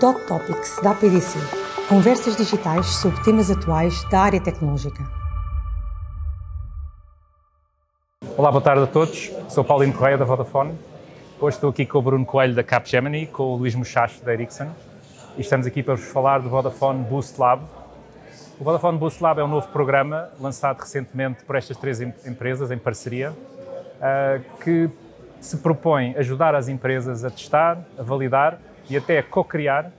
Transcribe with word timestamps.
Dot 0.00 0.26
Topics 0.26 0.80
da 0.82 0.90
APDC. 0.90 1.38
Conversas 1.88 2.36
digitais 2.36 2.86
sobre 2.86 3.22
temas 3.22 3.48
atuais 3.48 4.02
da 4.10 4.22
área 4.22 4.40
tecnológica. 4.40 5.04
Olá, 8.36 8.50
boa 8.50 8.60
tarde 8.60 8.82
a 8.82 8.86
todos. 8.88 9.30
Sou 9.48 9.62
Paulino 9.62 9.92
Correia 9.92 10.18
da 10.18 10.24
Vodafone. 10.24 10.76
Hoje 11.40 11.56
estou 11.56 11.70
aqui 11.70 11.86
com 11.86 11.98
o 11.98 12.02
Bruno 12.02 12.26
Coelho 12.26 12.54
da 12.54 12.64
Capgemini, 12.64 13.28
com 13.28 13.44
o 13.44 13.56
Luís 13.56 13.76
Muchacho 13.76 14.24
da 14.24 14.32
Ericsson 14.32 14.68
e 15.36 15.42
estamos 15.42 15.64
aqui 15.64 15.80
para 15.80 15.94
vos 15.94 16.06
falar 16.06 16.40
do 16.40 16.48
Vodafone 16.48 17.04
Boost 17.04 17.40
Lab. 17.40 17.62
O 18.58 18.64
Vodafone 18.64 18.98
Boost 18.98 19.22
Lab 19.22 19.40
é 19.40 19.44
um 19.44 19.48
novo 19.48 19.68
programa 19.68 20.28
lançado 20.40 20.80
recentemente 20.80 21.44
por 21.44 21.54
estas 21.54 21.76
três 21.76 22.00
empresas 22.00 22.72
em 22.72 22.78
parceria 22.78 23.30
uh, 23.30 24.60
que 24.60 24.90
se 25.40 25.58
propõe 25.58 26.16
ajudar 26.16 26.54
as 26.56 26.68
empresas 26.68 27.24
a 27.24 27.30
testar, 27.30 27.78
a 27.96 28.02
validar 28.02 28.58
e 28.88 28.96
até 28.96 29.22
co-criar 29.22 29.90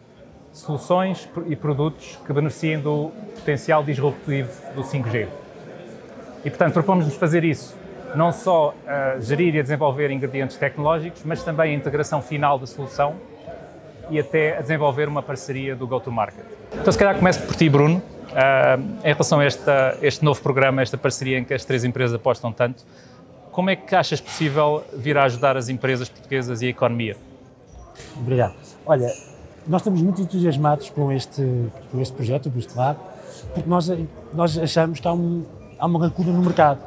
soluções 0.52 1.30
e 1.48 1.56
produtos 1.56 2.18
que 2.26 2.32
beneficiem 2.32 2.80
do 2.80 3.12
potencial 3.36 3.84
disruptivo 3.84 4.50
do 4.74 4.84
5G. 4.84 5.28
E, 6.46 6.50
portanto, 6.50 6.74
propomos-nos 6.74 7.16
fazer 7.16 7.44
isso, 7.44 7.76
não 8.16 8.32
só 8.32 8.74
a 8.88 9.20
gerir 9.20 9.56
e 9.56 9.60
a 9.60 9.64
desenvolver 9.64 10.12
ingredientes 10.12 10.56
tecnológicos, 10.58 11.24
mas 11.26 11.44
também 11.44 11.74
a 11.74 11.76
integração 11.76 12.22
final 12.22 12.58
da 12.58 12.66
solução 12.66 13.16
e 14.10 14.20
até 14.20 14.58
a 14.58 14.62
desenvolver 14.62 15.08
uma 15.08 15.24
parceria 15.24 15.76
do 15.76 15.88
go-to-market. 15.88 16.46
Então, 16.74 16.92
se 16.92 16.98
calhar 16.98 17.16
começo 17.18 17.42
por 17.42 17.56
ti, 17.56 17.68
Bruno, 17.68 17.98
uh, 17.98 18.82
em 19.04 19.12
relação 19.12 19.40
a 19.40 19.46
esta, 19.46 19.98
este 20.02 20.24
novo 20.24 20.42
programa, 20.42 20.82
esta 20.82 20.98
parceria 20.98 21.40
em 21.40 21.44
que 21.44 21.54
as 21.54 21.66
três 21.66 21.84
empresas 21.84 22.16
apostam 22.16 22.52
tanto, 22.52 22.86
como 23.52 23.70
é 23.70 23.76
que 23.76 23.96
achas 23.96 24.22
possível 24.22 24.84
vir 24.94 25.18
a 25.18 25.24
ajudar 25.24 25.58
as 25.58 25.70
empresas 25.70 26.08
portuguesas 26.10 26.62
e 26.62 26.68
a 26.68 26.70
economia? 26.70 27.18
Obrigado. 28.20 28.54
Olha, 28.86 29.12
nós 29.68 29.82
estamos 29.82 30.02
muito 30.02 30.22
entusiasmados 30.22 30.90
com 30.90 31.12
este, 31.12 31.42
com 31.92 32.00
este 32.00 32.14
projeto, 32.14 32.48
o 32.48 32.50
Boost 32.50 32.76
Lab, 32.76 33.00
porque 33.54 33.70
nós, 33.70 33.92
nós 34.34 34.58
achamos 34.58 35.00
que 35.00 35.08
há, 35.08 35.14
um, 35.14 35.44
há 35.80 35.86
uma 35.86 36.00
lacuna 36.00 36.32
no 36.32 36.42
mercado. 36.42 36.80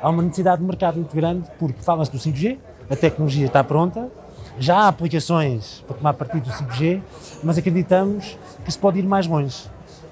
Há 0.00 0.08
uma 0.08 0.22
necessidade 0.22 0.60
de 0.60 0.66
mercado 0.66 0.96
muito 0.96 1.14
grande, 1.14 1.48
porque 1.58 1.82
fala-se 1.82 2.10
do 2.10 2.18
5G, 2.18 2.58
a 2.90 2.96
tecnologia 2.96 3.46
está 3.46 3.64
pronta, 3.64 4.08
já 4.58 4.80
há 4.80 4.88
aplicações 4.88 5.82
para 5.86 5.96
tomar 5.96 6.14
partido 6.14 6.44
do 6.44 6.50
5G, 6.50 7.00
mas 7.42 7.56
acreditamos 7.56 8.36
que 8.64 8.70
se 8.70 8.78
pode 8.78 8.98
ir 8.98 9.04
mais 9.04 9.26
longe, 9.26 9.64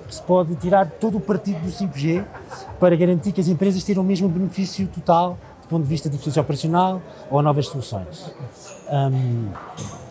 que 0.06 0.14
se 0.14 0.23
pode 0.23 0.55
tirar 0.56 0.89
todo 0.89 1.19
o 1.19 1.20
partido 1.20 1.61
do 1.61 1.70
5G 1.70 2.25
para 2.80 2.97
garantir 2.97 3.33
que 3.33 3.41
as 3.41 3.48
empresas 3.48 3.84
tenham 3.84 4.02
o 4.02 4.06
mesmo 4.06 4.28
benefício 4.28 4.89
total 4.89 5.36
do 5.62 5.69
ponto 5.69 5.83
de 5.83 5.89
vista 5.91 6.08
de 6.08 6.17
eficiência 6.17 6.41
operacional 6.41 7.02
ou 7.30 7.42
novas 7.42 7.67
soluções. 7.67 8.33
Um, 8.91 9.50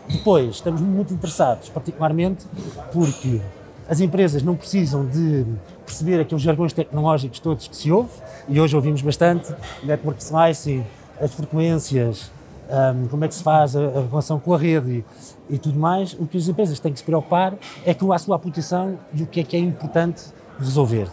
depois, 0.09 0.55
estamos 0.55 0.81
muito 0.81 1.13
interessados, 1.13 1.69
particularmente 1.69 2.45
porque 2.91 3.41
as 3.89 3.99
empresas 3.99 4.43
não 4.43 4.55
precisam 4.55 5.05
de 5.05 5.45
perceber 5.85 6.19
aqueles 6.19 6.43
jargões 6.43 6.73
tecnológicos 6.73 7.39
todos 7.39 7.67
que 7.67 7.75
se 7.75 7.91
ouve, 7.91 8.11
e 8.47 8.59
hoje 8.59 8.75
ouvimos 8.75 9.01
bastante, 9.01 9.53
network 9.83 10.21
slicing, 10.21 10.83
as 11.21 11.33
frequências, 11.33 12.31
um, 12.69 13.07
como 13.07 13.23
é 13.25 13.27
que 13.27 13.35
se 13.35 13.43
faz 13.43 13.75
a, 13.75 13.79
a 13.79 14.01
relação 14.09 14.39
com 14.39 14.53
a 14.53 14.57
rede 14.57 15.03
e, 15.49 15.55
e, 15.55 15.57
tudo 15.57 15.79
mais. 15.79 16.13
O 16.13 16.27
que 16.27 16.37
as 16.37 16.47
empresas 16.47 16.79
têm 16.79 16.91
que 16.91 16.99
se 16.99 17.05
preocupar 17.05 17.55
é 17.85 17.93
com 17.93 18.11
a 18.11 18.19
sua 18.19 18.35
aplicação 18.35 18.97
e 19.13 19.23
o 19.23 19.27
que 19.27 19.39
é 19.39 19.43
que 19.43 19.55
é 19.55 19.59
importante 19.59 20.23
resolver. 20.59 21.07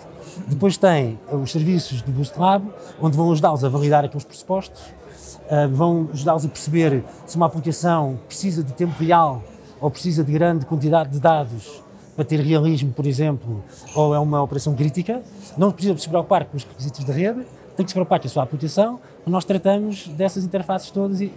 Depois 0.46 0.76
tem 0.76 1.18
os 1.30 1.52
serviços 1.52 2.02
do 2.02 2.12
Boost 2.12 2.38
Lab, 2.38 2.66
onde 3.00 3.16
vão 3.16 3.30
ajudá-los 3.32 3.64
a 3.64 3.68
validar 3.68 4.04
aqueles 4.04 4.24
pressupostos, 4.24 4.80
uh, 4.82 5.68
vão 5.70 6.08
ajudá-los 6.12 6.44
a 6.44 6.48
perceber 6.48 7.04
se 7.26 7.36
uma 7.36 7.46
aplicação 7.46 8.18
precisa 8.26 8.62
de 8.62 8.72
tempo 8.72 8.94
real 9.02 9.42
ou 9.80 9.90
precisa 9.90 10.24
de 10.24 10.32
grande 10.32 10.66
quantidade 10.66 11.10
de 11.10 11.20
dados 11.20 11.82
para 12.14 12.24
ter 12.24 12.40
realismo, 12.40 12.92
por 12.92 13.06
exemplo, 13.06 13.62
ou 13.94 14.14
é 14.14 14.18
uma 14.18 14.42
operação 14.42 14.74
crítica. 14.74 15.22
Não 15.56 15.70
precisa 15.72 15.96
se 15.98 16.08
preocupar 16.08 16.44
com 16.44 16.56
os 16.56 16.64
requisitos 16.64 17.04
da 17.04 17.12
rede, 17.12 17.44
tem 17.76 17.84
que 17.84 17.90
se 17.90 17.94
preocupar 17.94 18.20
com 18.20 18.26
a 18.26 18.30
sua 18.30 18.42
aplicação, 18.42 19.00
nós 19.26 19.44
tratamos 19.44 20.08
dessas 20.08 20.44
interfaces 20.44 20.90
todas 20.90 21.20
e, 21.20 21.32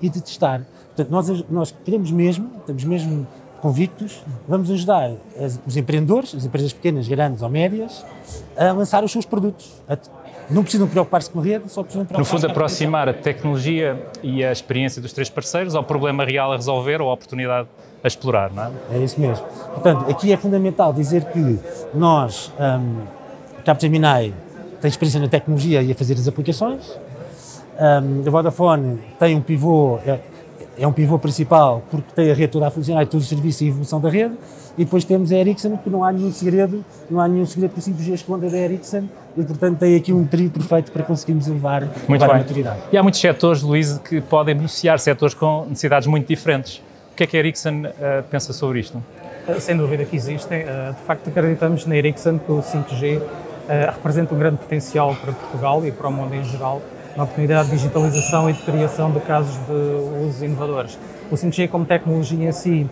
e 0.00 0.08
de 0.08 0.20
testar. 0.20 0.66
Portanto, 0.86 1.10
nós, 1.10 1.44
nós 1.48 1.74
queremos 1.84 2.10
mesmo, 2.10 2.50
estamos 2.58 2.84
mesmo 2.84 3.26
convictos, 3.60 4.22
vamos 4.46 4.70
ajudar 4.70 5.12
as, 5.40 5.60
os 5.66 5.76
empreendedores, 5.76 6.34
as 6.34 6.44
empresas 6.44 6.72
pequenas, 6.72 7.08
grandes 7.08 7.42
ou 7.42 7.48
médias, 7.48 8.04
a 8.56 8.72
lançar 8.72 9.02
os 9.04 9.12
seus 9.12 9.24
produtos, 9.24 9.72
a, 9.88 9.96
não 10.50 10.62
precisam 10.62 10.88
preocupar-se 10.88 11.30
com 11.30 11.40
a 11.40 11.42
rede, 11.42 11.70
só 11.70 11.82
precisam 11.82 12.06
preocupar-se 12.06 12.32
No 12.32 12.40
fundo, 12.40 12.50
aproximar 12.50 13.08
a 13.08 13.12
tecnologia 13.12 14.02
e 14.22 14.42
a 14.42 14.50
experiência 14.50 15.02
dos 15.02 15.12
três 15.12 15.28
parceiros 15.28 15.74
ao 15.74 15.84
problema 15.84 16.24
real 16.24 16.52
a 16.52 16.56
resolver 16.56 17.02
ou 17.02 17.10
à 17.10 17.12
oportunidade 17.12 17.68
a 18.02 18.06
explorar, 18.06 18.50
não 18.52 18.64
é? 18.64 18.70
É 18.92 18.98
isso 18.98 19.20
mesmo. 19.20 19.44
Portanto, 19.74 20.10
aqui 20.10 20.32
é 20.32 20.36
fundamental 20.36 20.92
dizer 20.92 21.24
que 21.26 21.58
nós, 21.92 22.52
um, 22.58 23.02
Capgemini, 23.64 24.32
tem 24.80 24.88
experiência 24.88 25.20
na 25.20 25.28
tecnologia 25.28 25.82
e 25.82 25.92
a 25.92 25.94
fazer 25.94 26.14
as 26.14 26.26
aplicações. 26.26 26.98
Um, 27.78 28.26
a 28.26 28.30
Vodafone 28.30 28.98
tem 29.18 29.36
um 29.36 29.40
pivô, 29.40 29.98
é, 30.06 30.20
é, 30.78 30.86
um 30.86 30.92
pivô 30.92 31.18
principal 31.18 31.82
porque 31.90 32.12
tem 32.14 32.30
a 32.30 32.34
rede 32.34 32.52
toda 32.52 32.66
a 32.66 32.70
funcionar 32.70 33.02
e 33.02 33.06
todos 33.06 33.24
os 33.24 33.28
serviços 33.28 33.60
e 33.62 33.64
a 33.64 33.68
evolução 33.68 34.00
da 34.00 34.08
rede. 34.08 34.34
E 34.76 34.84
depois 34.84 35.04
temos 35.04 35.32
a 35.32 35.36
Ericsson, 35.36 35.76
que 35.76 35.90
não 35.90 36.04
há 36.04 36.12
nenhum 36.12 36.30
segredo, 36.30 36.84
não 37.10 37.20
há 37.20 37.26
nenhum 37.26 37.44
segredo 37.44 37.72
que 37.72 37.80
o 37.80 37.82
5G 37.82 38.14
esconda 38.14 38.48
da 38.48 38.56
Ericsson 38.56 39.08
e, 39.36 39.42
portanto, 39.42 39.78
tem 39.78 39.96
aqui 39.96 40.12
um 40.12 40.24
trio 40.24 40.48
perfeito 40.50 40.92
para 40.92 41.02
conseguirmos 41.02 41.48
levar, 41.48 41.82
muito 42.08 42.20
levar 42.22 42.34
a 42.34 42.38
maturidade. 42.38 42.78
E 42.92 42.96
há 42.96 43.02
muitos 43.02 43.20
setores, 43.20 43.62
Luís, 43.62 43.98
que 43.98 44.20
podem 44.20 44.54
beneficiar, 44.54 45.00
setores 45.00 45.34
com 45.34 45.64
necessidades 45.68 46.06
muito 46.06 46.28
diferentes. 46.28 46.78
O 47.12 47.16
que 47.16 47.24
é 47.24 47.26
que 47.26 47.36
a 47.36 47.40
Ericsson 47.40 47.86
uh, 47.86 48.22
pensa 48.30 48.52
sobre 48.52 48.78
isto? 48.78 49.02
Sem 49.58 49.76
dúvida 49.76 50.04
que 50.04 50.14
existem. 50.14 50.62
Uh, 50.62 50.92
de 50.92 51.00
facto, 51.00 51.28
acreditamos 51.28 51.84
na 51.84 51.96
Ericsson 51.96 52.38
que 52.38 52.52
o 52.52 52.62
5G 52.62 53.18
uh, 53.18 53.26
representa 53.94 54.32
um 54.32 54.38
grande 54.38 54.58
potencial 54.58 55.16
para 55.16 55.32
Portugal 55.32 55.84
e 55.84 55.90
para 55.90 56.08
o 56.08 56.12
mundo 56.12 56.34
em 56.34 56.44
geral, 56.44 56.80
na 57.18 57.24
oportunidade 57.24 57.68
de 57.68 57.76
digitalização 57.76 58.48
e 58.48 58.52
de 58.52 58.62
criação 58.62 59.10
de 59.10 59.18
casos 59.18 59.56
de 59.66 60.24
usos 60.24 60.40
inovadores. 60.40 60.96
O 61.28 61.34
5G 61.34 61.68
como 61.68 61.84
tecnologia 61.84 62.48
em 62.48 62.52
si 62.52 62.88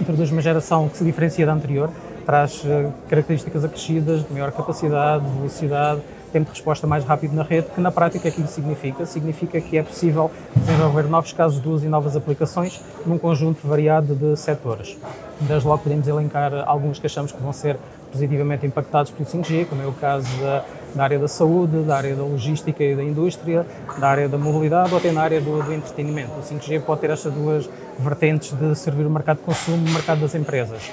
introduz 0.00 0.30
uma 0.30 0.40
geração 0.40 0.88
que 0.88 0.96
se 0.96 1.04
diferencia 1.04 1.44
da 1.44 1.54
anterior, 1.54 1.90
traz 2.24 2.62
uh, 2.62 2.92
características 3.08 3.64
acrescidas 3.64 4.24
de 4.24 4.32
maior 4.32 4.52
capacidade, 4.52 5.24
velocidade, 5.36 6.00
tempo 6.32 6.44
de 6.44 6.52
resposta 6.52 6.86
mais 6.86 7.04
rápido 7.04 7.34
na 7.34 7.42
rede, 7.42 7.66
que 7.74 7.80
na 7.80 7.90
prática 7.90 8.28
aquilo 8.28 8.46
significa? 8.46 9.04
Significa 9.04 9.60
que 9.60 9.76
é 9.76 9.82
possível 9.82 10.30
desenvolver 10.54 11.08
novos 11.08 11.32
casos 11.32 11.60
de 11.60 11.68
uso 11.68 11.84
e 11.84 11.88
novas 11.88 12.14
aplicações 12.14 12.80
num 13.04 13.18
conjunto 13.18 13.66
variado 13.66 14.14
de 14.14 14.36
setores. 14.36 14.96
Desde 15.40 15.66
logo 15.66 15.82
podemos 15.82 16.06
elencar 16.06 16.52
alguns 16.64 17.00
que 17.00 17.06
achamos 17.06 17.32
que 17.32 17.42
vão 17.42 17.52
ser 17.52 17.76
positivamente 18.12 18.64
impactados 18.64 19.10
pelo 19.10 19.28
5G, 19.28 19.66
como 19.66 19.82
é 19.82 19.86
o 19.86 19.92
caso 19.92 20.28
da, 20.40 20.64
da, 20.94 21.04
área 21.04 21.18
da 21.18 21.28
saúde, 21.28 21.82
da 21.82 21.96
área 21.96 22.14
da 22.14 22.22
logística 22.22 22.82
e 22.82 22.94
da 22.94 23.02
indústria, 23.02 23.66
da 23.98 24.08
área 24.08 24.28
da 24.28 24.38
mobilidade 24.38 24.92
ou 24.92 24.98
até 24.98 25.12
na 25.12 25.22
área 25.22 25.40
do, 25.40 25.62
do 25.62 25.72
entretenimento. 25.72 26.32
O 26.38 26.42
5G 26.42 26.80
pode 26.82 27.00
ter 27.00 27.10
estas 27.10 27.32
duas 27.32 27.68
vertentes 27.98 28.52
de 28.52 28.74
servir 28.74 29.06
o 29.06 29.10
mercado 29.10 29.38
de 29.38 29.44
consumo 29.44 29.86
e 29.86 29.90
o 29.90 29.94
mercado 29.94 30.20
das 30.20 30.34
empresas. 30.34 30.90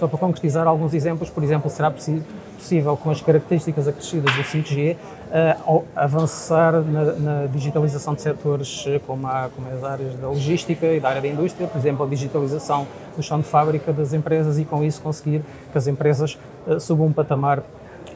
Só 0.00 0.08
para 0.08 0.18
concretizar 0.18 0.66
alguns 0.66 0.94
exemplos, 0.94 1.28
por 1.28 1.44
exemplo, 1.44 1.68
será 1.68 1.90
possível, 1.90 2.96
com 2.96 3.10
as 3.10 3.20
características 3.20 3.86
acrescidas 3.86 4.34
do 4.34 4.42
5G, 4.42 4.94
uh, 4.94 4.96
eh, 5.30 5.56
avançar 5.94 6.72
na, 6.80 7.04
na, 7.12 7.46
digitalização 7.48 8.14
de 8.14 8.22
setores 8.22 8.84
eh, 8.86 8.98
como, 9.06 9.26
a, 9.26 9.50
como 9.54 9.68
as 9.68 9.84
áreas 9.84 10.14
da 10.14 10.28
logística 10.28 10.86
e 10.86 11.00
da 11.00 11.10
área 11.10 11.20
da 11.20 11.28
indústria, 11.28 11.68
por 11.68 11.76
exemplo, 11.76 12.06
a 12.06 12.08
digitalização 12.08 12.86
do 13.14 13.22
chão 13.22 13.40
de 13.40 13.46
fábrica 13.46 13.92
das 13.92 14.14
empresas 14.14 14.58
e 14.58 14.64
com 14.64 14.82
isso 14.82 15.02
conseguir 15.02 15.42
que 15.70 15.76
as 15.76 15.86
empresas 15.86 16.38
uh, 16.66 16.80
subam 16.80 17.08
um 17.08 17.12
patamar 17.12 17.62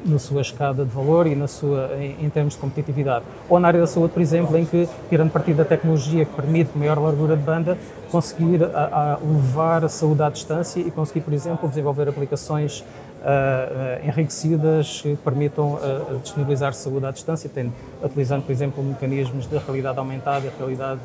na 0.05 0.19
sua 0.19 0.43
escada 0.43 0.85
de 0.85 0.91
valor 0.91 1.27
e 1.27 1.35
na 1.35 1.47
sua, 1.47 1.91
em, 1.99 2.27
em, 2.27 2.31
termos 2.31 2.55
de 2.55 2.61
competitividade. 2.61 3.25
Ou 3.49 3.59
na 3.59 3.69
área 3.69 3.81
da 3.81 3.87
saúde, 3.87 4.13
por 4.13 4.21
exemplo, 4.21 4.57
em 4.57 4.65
que, 4.65 4.89
tirando 5.09 5.31
partido 5.31 5.57
da 5.57 5.65
tecnologia 5.65 6.25
que 6.25 6.33
permite 6.35 6.77
maior 6.77 6.99
largura 6.99 7.37
de 7.37 7.43
banda, 7.43 7.79
conseguir 8.11 8.63
a, 8.65 9.15
a 9.15 9.19
levar 9.25 9.85
a 9.85 9.89
saúde 9.89 10.23
à 10.23 10.29
distância 10.29 10.81
e 10.81 10.91
conseguir, 10.91 11.23
por 11.23 11.33
exemplo, 11.33 11.69
desenvolver 11.69 12.09
aplicações 12.09 12.81
uh, 12.81 14.07
enriquecidas 14.07 15.01
que 15.03 15.17
permitam 15.17 15.75
uh, 15.75 16.19
disponibilizar 16.23 16.75
saúde 16.75 17.07
à 17.07 17.11
distância, 17.11 17.51
tendo, 17.53 17.73
utilizando, 18.03 18.43
por 18.43 18.53
exemplo, 18.53 18.85
mecanismos 18.85 19.47
de 19.47 19.57
realidade 19.57 19.99
aumentada 19.99 20.47
e 20.47 20.51
realidade 20.59 21.01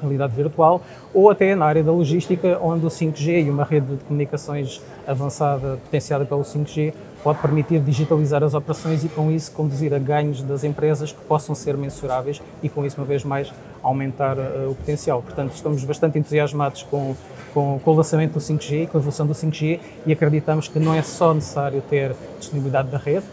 realidade 0.00 0.34
virtual, 0.34 0.82
ou 1.14 1.30
até 1.30 1.54
na 1.54 1.64
área 1.64 1.82
da 1.82 1.90
logística, 1.90 2.58
onde 2.60 2.84
o 2.84 2.88
5G 2.88 3.46
e 3.46 3.50
uma 3.50 3.64
rede 3.64 3.96
de 3.96 4.04
comunicações 4.04 4.82
avançada 5.06 5.78
potenciada 5.84 6.24
pelo 6.24 6.42
5G 6.42 6.92
pode 7.26 7.40
permitir 7.40 7.80
digitalizar 7.80 8.44
as 8.44 8.54
operações 8.54 9.02
e, 9.02 9.08
com 9.08 9.32
isso, 9.32 9.50
conduzir 9.50 9.92
a 9.92 9.98
ganhos 9.98 10.42
das 10.42 10.62
empresas 10.62 11.10
que 11.10 11.20
possam 11.24 11.56
ser 11.56 11.76
mensuráveis 11.76 12.40
e, 12.62 12.68
com 12.68 12.86
isso, 12.86 13.00
uma 13.00 13.04
vez 13.04 13.24
mais, 13.24 13.52
aumentar 13.82 14.38
uh, 14.38 14.70
o 14.70 14.76
potencial. 14.76 15.20
Portanto, 15.22 15.52
estamos 15.52 15.82
bastante 15.82 16.20
entusiasmados 16.20 16.84
com, 16.84 17.16
com, 17.52 17.80
com, 17.82 17.90
o 17.90 17.94
lançamento 17.94 18.34
do 18.34 18.38
5G, 18.38 18.86
com 18.86 18.98
a 18.98 19.00
evolução 19.00 19.26
do 19.26 19.32
5G 19.32 19.80
e 20.06 20.12
acreditamos 20.12 20.68
que 20.68 20.78
não 20.78 20.94
é 20.94 21.02
só 21.02 21.34
necessário 21.34 21.82
ter 21.90 22.14
disponibilidade 22.38 22.90
da 22.90 22.98
rede, 22.98 23.26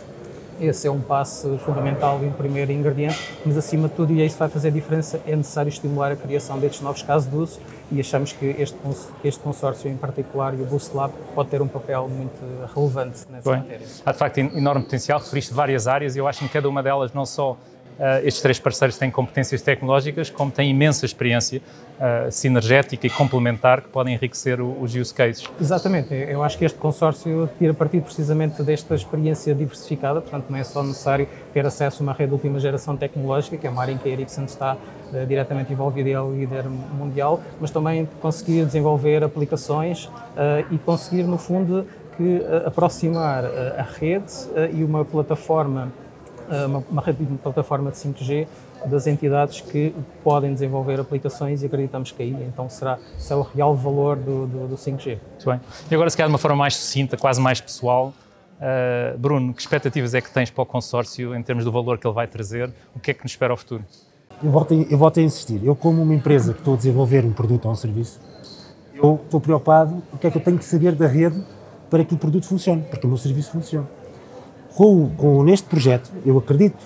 esse 0.66 0.88
é 0.88 0.92
um 0.92 1.02
passo 1.02 1.58
fundamental 1.60 2.20
e 2.24 2.26
um 2.26 2.32
primeiro 2.32 2.72
ingrediente, 2.72 3.34
mas 3.46 3.58
acima 3.58 3.88
de 3.88 3.96
tudo, 3.96 4.14
e 4.14 4.22
é 4.22 4.26
isso 4.26 4.36
que 4.36 4.40
vai 4.40 4.50
fazer 4.50 4.70
a 4.70 4.72
diferença, 4.72 5.20
é 5.28 5.36
necessário 5.36 5.70
estimular 5.70 6.12
a 6.12 6.16
criação 6.16 6.58
destes 6.60 6.82
novos 6.82 7.04
casos 7.04 7.30
de 7.30 7.36
uso 7.36 7.60
e 7.92 8.00
achamos 8.00 8.32
que 8.32 8.46
este, 8.58 8.78
este 9.24 9.40
consórcio 9.42 9.90
em 9.90 9.98
particular 9.98 10.54
e 10.54 10.62
o 10.62 10.66
Boost 10.66 10.96
Lab 10.96 11.14
pode 11.36 11.50
ter 11.50 11.62
um 11.62 11.68
papel 11.68 12.08
muito 12.08 12.40
relevante 12.74 13.20
nessa 13.30 13.50
Bem, 13.50 13.60
matéria. 13.60 13.88
Há 14.06 14.12
de 14.12 14.18
facto 14.18 14.38
enorme 14.38 14.84
potencial, 14.84 15.20
referiste 15.20 15.54
várias 15.54 15.88
áreas 15.88 16.16
e 16.16 16.20
eu 16.20 16.28
acho 16.28 16.40
que 16.40 16.46
em 16.46 16.48
cada 16.48 16.68
uma 16.70 16.82
delas 16.82 17.14
não 17.14 17.26
só 17.26 17.58
Uh, 18.00 18.26
estes 18.26 18.42
três 18.42 18.60
parceiros 18.60 18.98
têm 18.98 19.12
competências 19.12 19.62
tecnológicas, 19.62 20.30
como 20.30 20.52
têm 20.52 20.72
imensa 20.72 21.06
experiência 21.06 21.62
uh, 22.00 22.32
sinergética 22.32 23.06
e 23.06 23.10
complementar 23.10 23.82
que 23.82 23.88
podem 23.88 24.16
enriquecer 24.16 24.60
o, 24.60 24.82
os 24.82 24.96
use 24.96 25.14
cases. 25.14 25.48
Exatamente, 25.62 26.14
eu 26.14 26.44
acho 26.44 26.58
que 26.58 26.66
este 26.66 26.78
consórcio 26.80 27.48
tira 27.60 27.74
partido 27.74 28.04
precisamente 28.04 28.64
desta 28.64 28.96
experiência 28.96 29.54
diversificada, 29.54 30.22
portanto 30.22 30.46
não 30.50 30.58
é 30.58 30.64
só 30.64 30.82
necessário 30.82 31.28
ter 31.54 31.66
acesso 31.66 32.02
a 32.02 32.04
uma 32.04 32.14
rede 32.14 32.30
de 32.30 32.34
última 32.34 32.60
geração 32.60 32.98
tecnológica, 32.98 33.58
que 33.58 33.68
é 33.68 33.70
uma 33.70 33.82
área 33.84 33.92
em 33.92 33.98
que 33.98 34.10
a 34.10 34.12
Ericsson 34.12 34.46
está 34.46 34.76
uh, 34.76 35.26
diretamente 35.28 35.72
envolvida 35.72 36.10
e 36.10 36.14
é 36.14 36.20
o 36.20 36.34
líder 36.34 36.66
mundial, 36.66 37.42
mas 37.62 37.70
também 37.70 38.10
conseguir 38.20 38.66
desenvolver 38.66 39.24
aplicações 39.24 40.10
e 40.72 40.78
conseguir, 40.80 41.24
no 41.24 41.38
fundo, 41.38 41.86
que 42.18 42.42
aproximar 42.66 43.46
a 43.46 43.84
rede 43.84 44.32
e 44.74 44.84
uma 44.84 45.06
plataforma 45.06 45.92
uma, 46.48 46.84
uma, 46.90 47.04
uma 47.04 47.38
plataforma 47.38 47.92
de 47.92 47.98
5G 47.98 48.48
das 48.86 49.08
entidades 49.08 49.62
que 49.62 49.94
podem 50.24 50.54
desenvolver 50.54 51.00
aplicações 51.00 51.64
e 51.64 51.66
acreditamos 51.66 52.12
que 52.12 52.22
aí 52.22 52.36
então 52.48 52.70
será, 52.70 52.98
será 53.18 53.40
o 53.40 53.44
real 53.44 53.76
valor 53.76 54.18
do, 54.18 54.46
do, 54.48 54.68
do 54.70 54.76
5G. 54.76 55.20
Muito 55.30 55.46
bem. 55.46 55.62
E 55.90 55.96
agora, 55.96 56.10
se 56.10 56.18
calhar 56.18 56.30
de 56.30 56.34
uma 56.34 56.40
forma 56.40 56.58
mais 56.58 56.76
sucinta, 56.76 57.18
quase 57.18 57.40
mais 57.40 57.62
pessoal, 57.62 58.14
uh, 58.58 59.18
Bruno, 59.18 59.54
que 59.54 59.62
expectativas 59.62 60.14
é 60.14 60.22
que 60.22 60.30
tens 60.30 60.50
para 60.50 60.62
o 60.62 60.66
consórcio 60.66 61.36
em 61.36 61.42
termos 61.42 61.64
do 61.64 61.72
valor 61.72 61.98
que 61.98 62.06
ele 62.06 62.14
vai 62.14 62.28
trazer? 62.28 62.72
O 62.96 63.00
que 63.00 63.12
é 63.12 63.14
que 63.14 63.24
nos 63.24 63.32
espera 63.32 63.54
ao 63.54 63.58
futuro? 63.58 63.84
Eu 64.44 64.52
volto, 64.52 64.74
a, 64.74 64.78
eu 64.78 64.98
volto 64.98 65.20
a 65.20 65.24
insistir. 65.24 65.62
Eu, 65.64 65.76
como 65.76 66.02
uma 66.02 66.14
empresa 66.14 66.54
que 66.54 66.60
estou 66.60 66.74
a 66.74 66.78
desenvolver 66.78 67.24
um 67.24 67.32
produto 67.32 67.66
ou 67.66 67.72
um 67.72 67.76
serviço, 67.76 68.20
eu 68.94 69.20
estou 69.24 69.40
preocupado 69.40 70.04
o 70.12 70.18
que 70.18 70.28
é 70.28 70.32
que 70.32 70.38
eu 70.38 70.42
tenho 70.42 70.58
que 70.58 70.66
saber 70.66 70.94
da 70.94 71.08
rede 71.08 71.42
para 71.90 72.04
que 72.04 72.14
o 72.14 72.18
produto 72.18 72.46
funcione, 72.46 72.82
para 72.84 73.00
que 73.00 73.06
o 73.06 73.10
meu 73.10 73.18
serviço 73.18 73.52
funcione 73.52 73.88
com, 74.76 75.10
com 75.18 75.44
neste 75.44 75.68
projeto, 75.68 76.12
eu 76.26 76.38
acredito 76.38 76.78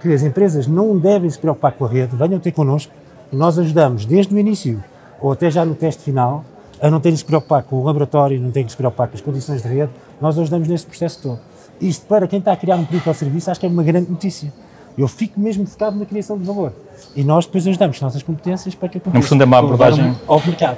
que 0.00 0.12
as 0.12 0.22
empresas 0.22 0.66
não 0.66 0.98
devem 0.98 1.28
se 1.30 1.38
preocupar 1.38 1.72
com 1.72 1.84
a 1.84 1.88
rede, 1.88 2.14
venham 2.16 2.38
ter 2.38 2.52
connosco 2.52 2.92
e 3.32 3.36
nós 3.36 3.58
ajudamos 3.58 4.04
desde 4.04 4.34
o 4.34 4.38
início 4.38 4.82
ou 5.20 5.32
até 5.32 5.50
já 5.50 5.64
no 5.64 5.74
teste 5.74 6.02
final 6.02 6.44
a 6.80 6.90
não 6.90 7.00
terem 7.00 7.14
de 7.14 7.20
se 7.20 7.24
preocupar 7.24 7.62
com 7.62 7.76
o 7.76 7.84
laboratório, 7.84 8.38
não 8.38 8.50
terem 8.50 8.66
de 8.66 8.72
se 8.72 8.76
preocupar 8.76 9.08
com 9.08 9.14
as 9.14 9.20
condições 9.22 9.62
de 9.62 9.68
rede, 9.68 9.90
nós 10.20 10.38
ajudamos 10.38 10.68
neste 10.68 10.86
processo 10.86 11.22
todo. 11.22 11.38
Isto 11.80 12.06
para 12.06 12.26
quem 12.26 12.38
está 12.38 12.52
a 12.52 12.56
criar 12.56 12.76
um 12.76 12.84
produto 12.84 13.06
ou 13.06 13.14
serviço 13.14 13.50
acho 13.50 13.58
que 13.58 13.66
é 13.66 13.68
uma 13.68 13.82
grande 13.82 14.10
notícia. 14.10 14.52
Eu 14.96 15.08
fico 15.08 15.40
mesmo 15.40 15.66
focado 15.66 15.98
na 15.98 16.04
criação 16.04 16.38
de 16.38 16.44
valor. 16.44 16.72
E 17.16 17.24
nós 17.24 17.46
depois 17.46 17.66
ajudamos 17.66 17.96
as 17.96 18.02
nossas 18.02 18.22
competências 18.22 18.74
para 18.74 18.88
que 18.88 18.98
a 18.98 19.10
No 19.12 19.22
fundo 19.22 19.42
é 19.42 19.46
uma 19.46 19.58
abordagem. 19.58 20.14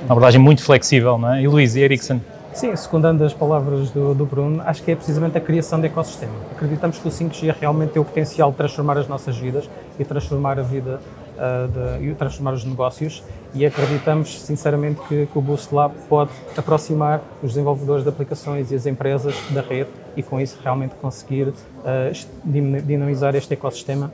Uma 0.04 0.12
abordagem 0.12 0.40
muito 0.40 0.62
flexível, 0.62 1.18
não 1.18 1.34
é? 1.34 1.42
E 1.42 1.48
Luís, 1.48 1.74
e 1.74 1.80
Ericsson? 1.80 2.20
Sim, 2.56 2.74
secundando 2.74 3.22
as 3.22 3.34
palavras 3.34 3.90
do, 3.90 4.14
do, 4.14 4.24
Bruno, 4.24 4.62
acho 4.64 4.82
que 4.82 4.90
é 4.90 4.96
precisamente 4.96 5.36
a 5.36 5.40
criação 5.42 5.78
de 5.78 5.88
ecossistema. 5.88 6.32
Acreditamos 6.50 6.98
que 6.98 7.06
o 7.06 7.10
5G 7.10 7.54
realmente 7.60 7.90
tem 7.90 8.00
o 8.00 8.04
potencial 8.04 8.50
de 8.50 8.56
transformar 8.56 8.96
as 8.96 9.06
nossas 9.06 9.36
vidas 9.36 9.68
e 9.98 10.04
transformar 10.06 10.58
a 10.58 10.62
vida 10.62 10.98
uh, 11.36 11.98
de, 11.98 12.06
e 12.08 12.14
transformar 12.14 12.54
os 12.54 12.64
negócios 12.64 13.22
e 13.52 13.66
acreditamos 13.66 14.40
sinceramente 14.40 15.02
que, 15.06 15.26
que 15.26 15.38
o 15.38 15.42
Boost 15.42 15.74
Lab 15.74 15.94
pode 16.08 16.30
aproximar 16.56 17.20
os 17.42 17.50
desenvolvedores 17.50 18.04
de 18.04 18.08
aplicações 18.08 18.72
e 18.72 18.74
as 18.74 18.86
empresas 18.86 19.34
da 19.50 19.60
rede 19.60 19.90
e 20.16 20.22
com 20.22 20.40
isso 20.40 20.58
realmente 20.64 20.94
conseguir 20.94 21.48
uh, 21.48 21.54
dinamizar 22.42 23.36
este 23.36 23.52
ecossistema 23.52 24.10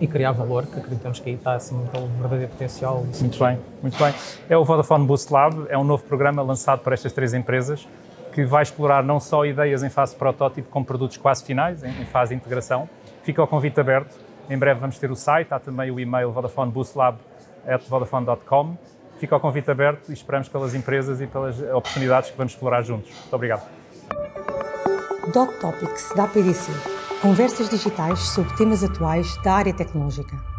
e 0.00 0.06
criar 0.06 0.32
valor, 0.32 0.66
que 0.66 0.78
acreditamos 0.78 1.20
que 1.20 1.28
aí 1.28 1.36
está 1.36 1.54
assim, 1.54 1.76
o 1.76 2.20
verdadeiro 2.20 2.50
potencial. 2.50 3.04
Muito 3.20 3.38
bem, 3.38 3.58
muito 3.82 4.02
bem. 4.02 4.14
É 4.48 4.56
o 4.56 4.64
Vodafone 4.64 5.06
Boost 5.06 5.30
Lab, 5.32 5.66
é 5.68 5.76
um 5.76 5.84
novo 5.84 6.02
programa 6.04 6.40
lançado 6.42 6.80
por 6.80 6.92
estas 6.92 7.12
três 7.12 7.34
empresas 7.34 7.86
que 8.32 8.44
vai 8.44 8.62
explorar 8.62 9.02
não 9.02 9.18
só 9.20 9.44
ideias 9.44 9.82
em 9.82 9.90
fase 9.90 10.12
de 10.12 10.18
protótipo 10.18 10.70
com 10.70 10.84
produtos 10.84 11.16
quase 11.16 11.44
finais, 11.44 11.82
em, 11.84 12.04
fase 12.06 12.30
de 12.30 12.36
integração. 12.36 12.88
Fica 13.22 13.42
o 13.42 13.46
convite 13.46 13.78
aberto. 13.80 14.18
Em 14.48 14.56
breve 14.56 14.80
vamos 14.80 14.98
ter 14.98 15.10
o 15.10 15.16
site, 15.16 15.52
há 15.52 15.58
também 15.58 15.90
o 15.90 16.00
e-mail 16.00 16.32
vodafoneboostlab.vodafone.com. 16.32 18.78
Fica 19.18 19.36
o 19.36 19.40
convite 19.40 19.70
aberto 19.70 20.08
e 20.10 20.14
esperamos 20.14 20.48
pelas 20.48 20.74
empresas 20.74 21.20
e 21.20 21.26
pelas 21.26 21.60
oportunidades 21.60 22.30
que 22.30 22.38
vamos 22.38 22.54
explorar 22.54 22.80
juntos. 22.82 23.10
Muito 23.10 23.34
obrigado. 23.34 23.68
Dot 25.34 25.52
Topics 25.60 26.14
da 26.16 26.26
PDC 26.26 26.99
Conversas 27.20 27.68
digitais 27.68 28.18
sobre 28.30 28.56
temas 28.56 28.82
atuais 28.82 29.36
da 29.42 29.52
área 29.52 29.74
tecnológica. 29.74 30.49